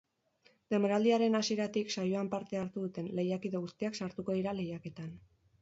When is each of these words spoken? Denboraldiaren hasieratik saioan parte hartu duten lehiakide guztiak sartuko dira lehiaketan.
Denboraldiaren 0.73 1.39
hasieratik 1.41 1.93
saioan 1.97 2.31
parte 2.33 2.61
hartu 2.63 2.87
duten 2.87 3.13
lehiakide 3.21 3.63
guztiak 3.67 4.03
sartuko 4.03 4.41
dira 4.41 4.59
lehiaketan. 4.63 5.17